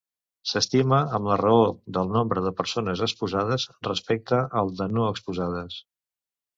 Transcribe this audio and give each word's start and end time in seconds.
S'estima 0.51 1.01
amb 1.17 1.29
la 1.31 1.35
raó 1.41 1.59
del 1.99 2.09
nombre 2.17 2.45
de 2.47 2.53
persones 2.63 3.05
exposades 3.11 3.69
respecte 3.93 4.43
al 4.63 4.77
de 4.83 4.93
no 4.99 5.09
exposades. 5.15 5.83